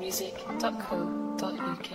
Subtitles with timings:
[0.00, 1.90] untitledmusic.co.uk.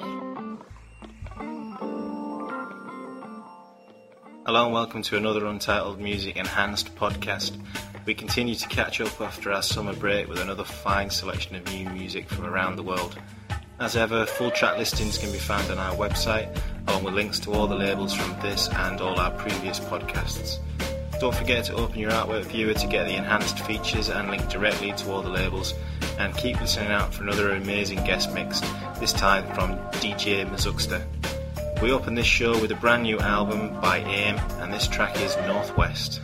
[4.46, 7.60] Hello and welcome to another Untitled Music Enhanced podcast.
[8.05, 11.89] We continue to catch up after our summer break with another fine selection of new
[11.89, 13.17] music from around the world.
[13.79, 16.55] As ever, full track listings can be found on our website,
[16.88, 20.59] along with links to all the labels from this and all our previous podcasts.
[21.20, 24.91] Don't forget to open your artwork viewer to get the enhanced features and link directly
[24.91, 25.73] to all the labels.
[26.17, 28.61] And keep listening out for another amazing guest mix,
[28.99, 31.03] this time from DJ Mazukster.
[31.81, 35.35] We open this show with a brand new album by AIM, and this track is
[35.47, 36.21] Northwest.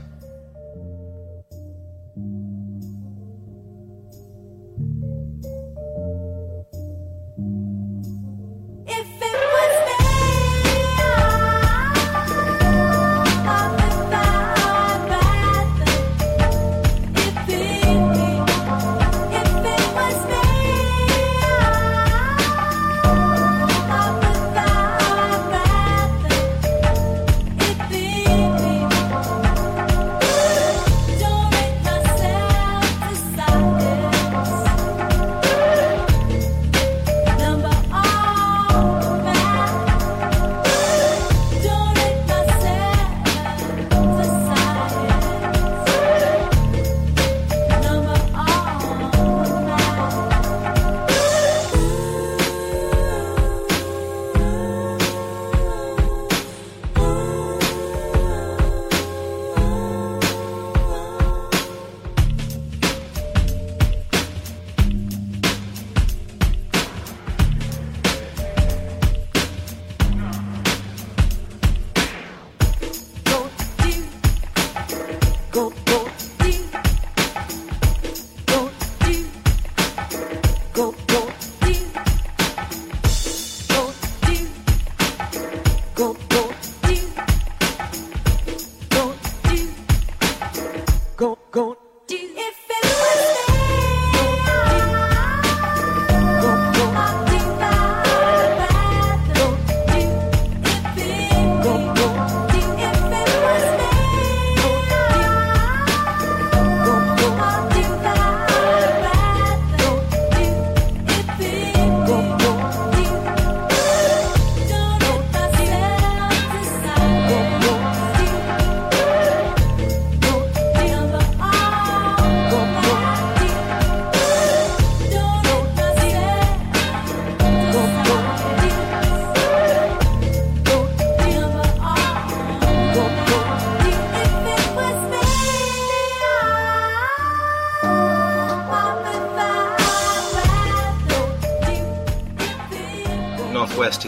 [75.52, 76.01] Go go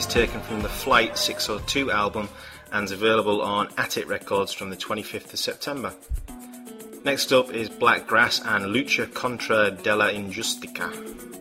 [0.04, 2.28] is taken from the Flight 602 album
[2.74, 5.94] and is available on At It Records from the 25th of September.
[7.06, 11.33] Next up is Black Grass and Lucha Contra della Injustica.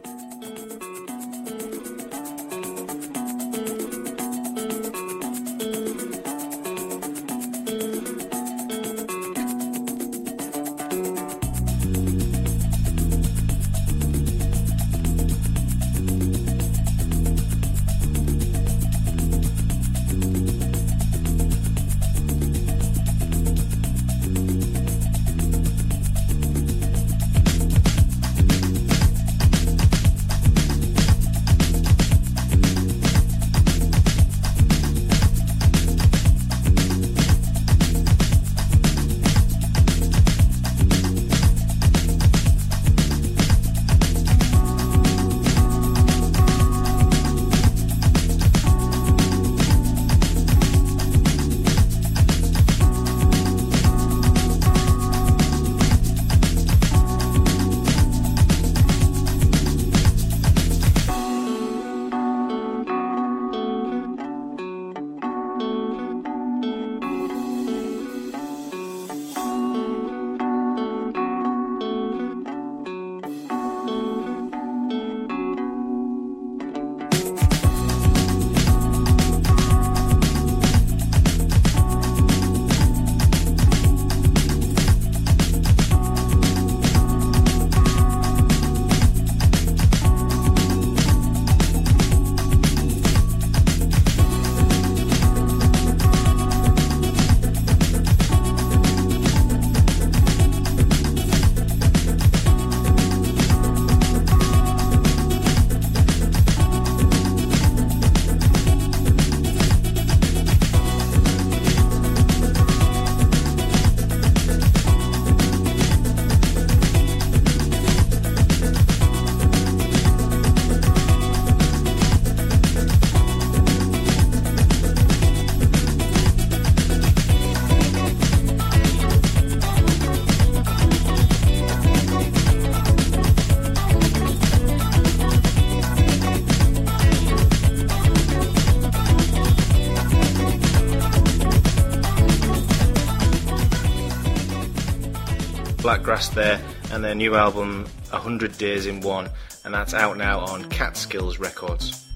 [146.12, 146.60] There,
[146.90, 149.30] and their new album, 100 Days in One,
[149.64, 152.06] and that's out now on Catskills Records.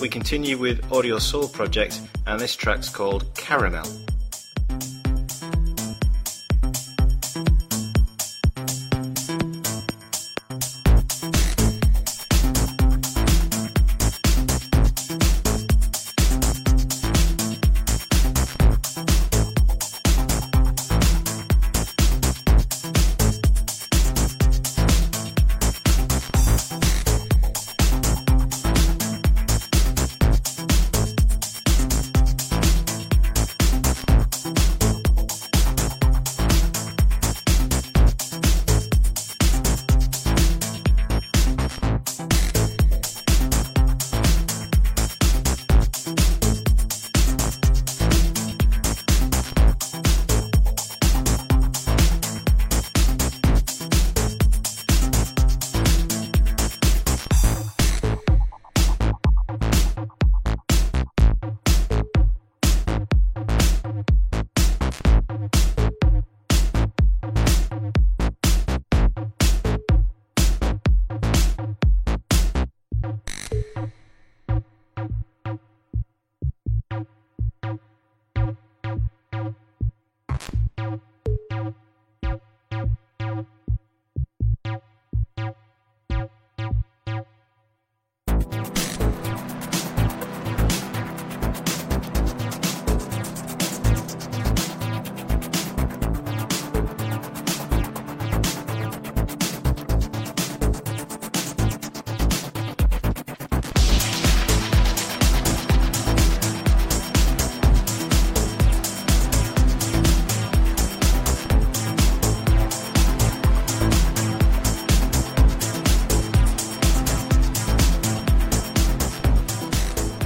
[0.00, 3.84] We continue with Audio Soul Project, and this track's called Caramel.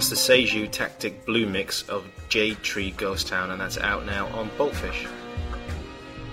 [0.00, 4.28] That's the Seiju Tactic Blue mix of Jade Tree Ghost Town, and that's out now
[4.28, 5.06] on Boltfish.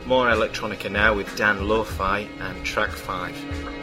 [0.06, 3.77] More electronica now with Dan Lo-Fi and track 5.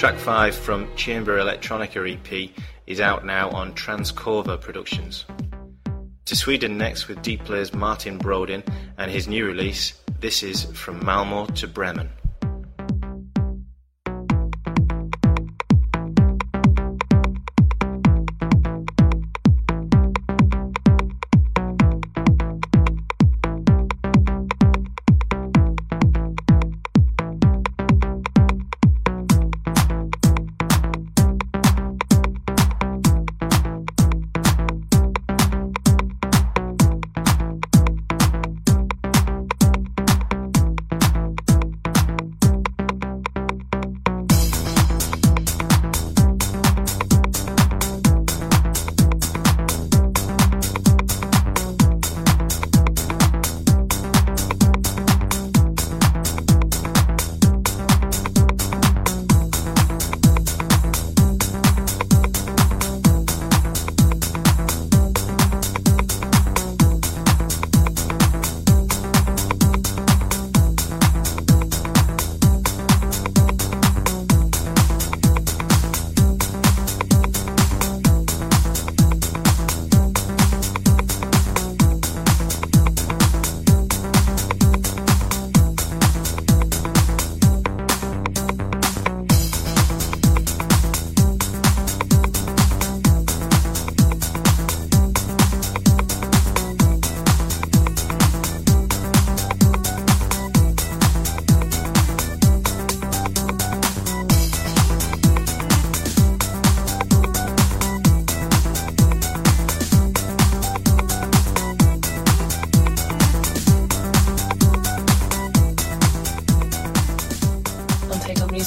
[0.00, 2.50] Track 5 from Chamber Electronica EP
[2.86, 5.26] is out now on Transcorva Productions.
[6.24, 8.66] To Sweden next with Deep Martin Brodin
[8.96, 12.08] and his new release, this is From Malmo to Bremen.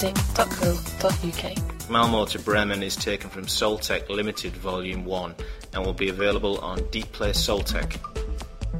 [0.04, 1.90] untitledmusic.co.uk.
[1.90, 5.36] Malmo to Bremen is taken from Soltec Limited Volume 1
[5.74, 7.98] and will be available on Deep Play Soltec.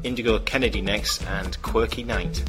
[0.04, 2.44] Indigo Kennedy next and Quirky Night.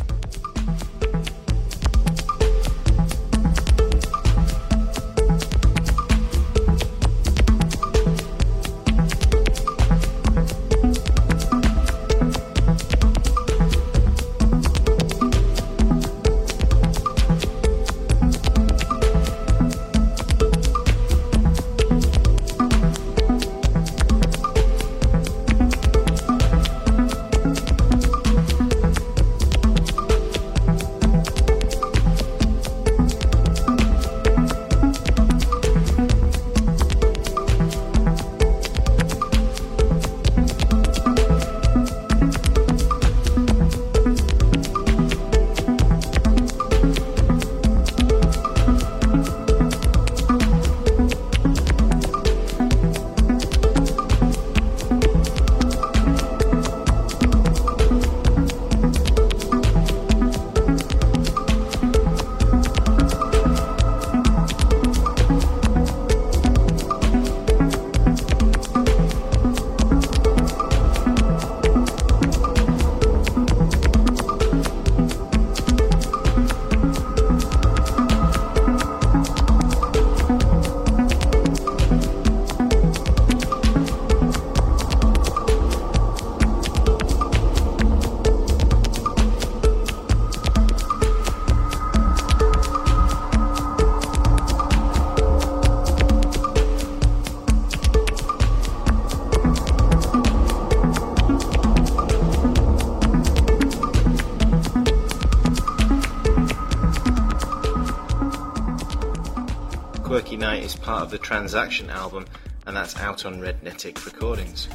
[110.65, 112.25] Is part of the Transaction album,
[112.67, 114.69] and that's out on Rednetic Recordings.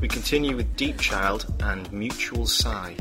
[0.00, 2.94] We continue with Deep Child and Mutual Sigh.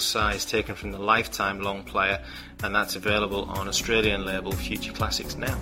[0.00, 2.22] Size taken from the Lifetime long player,
[2.62, 5.58] and that's available on Australian label Future Classics now.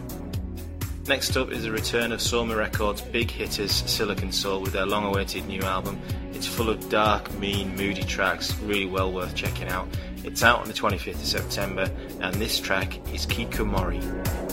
[1.07, 5.05] Next up is the return of Soma Records' big hitters Silicon Soul with their long
[5.05, 5.99] awaited new album.
[6.33, 9.89] It's full of dark, mean, moody tracks, really well worth checking out.
[10.25, 14.48] It's out on the 25th of September, and this track is Kikomori.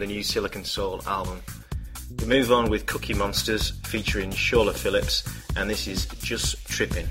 [0.00, 1.42] The new Silicon Soul album.
[2.20, 5.22] We move on with Cookie Monsters featuring Shola Phillips,
[5.56, 7.10] and this is Just Trippin'.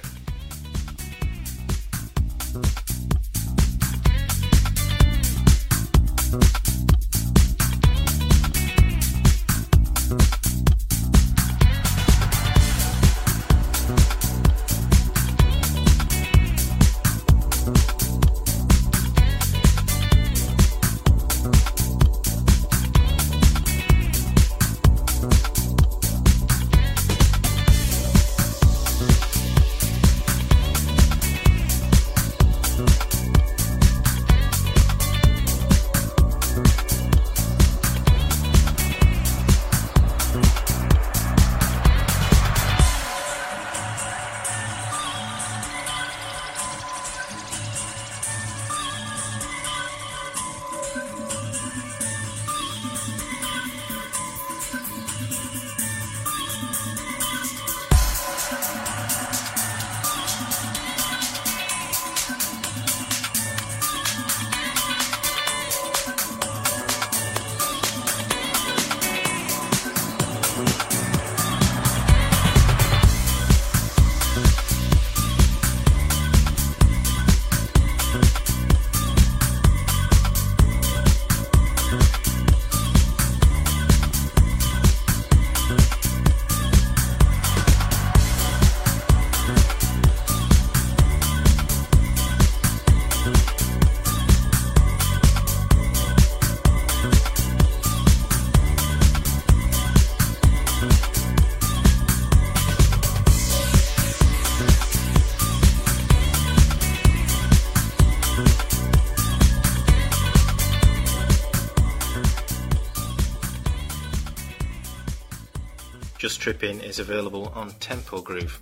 [116.50, 118.60] Trippin is available on Tempo Groove.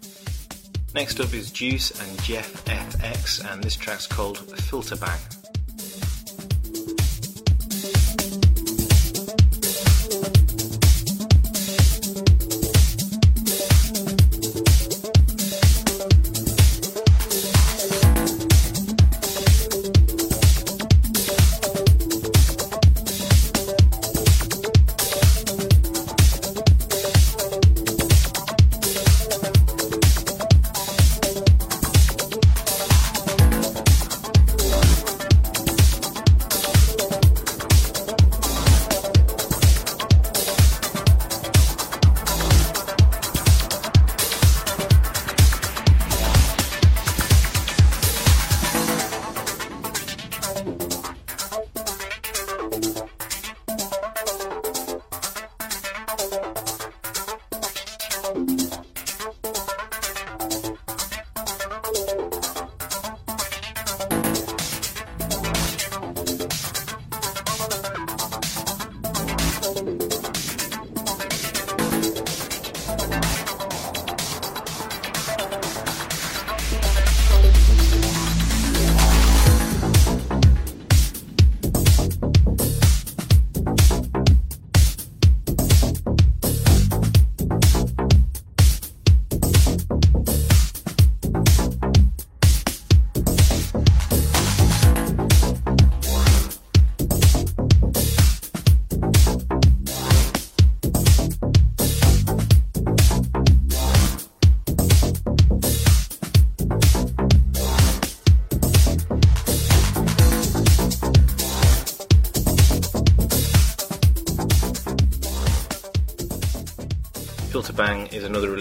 [0.94, 5.37] Next up is Juice and Jeff FX, and this track's called Filter Bang.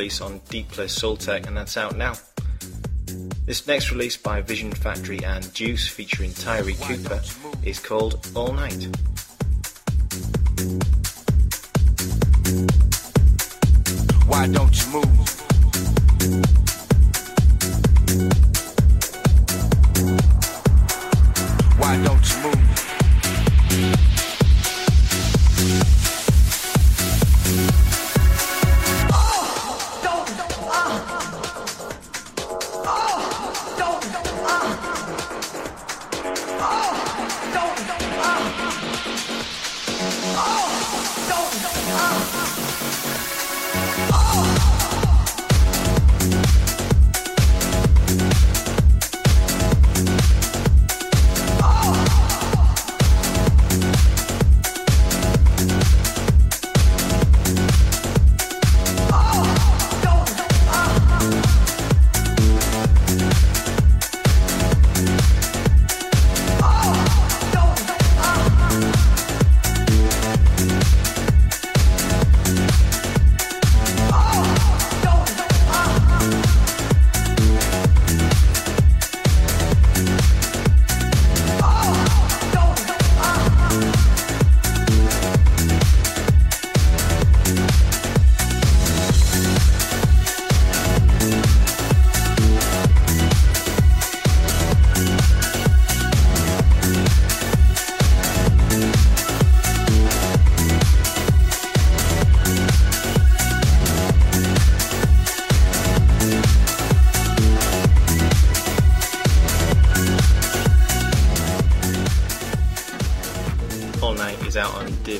[0.07, 2.15] Release on Deep Play Soultech, and that's out now.
[3.45, 7.21] This next release by Vision Factory and Juice, featuring Tyree Cooper,
[7.65, 8.87] is called All Night.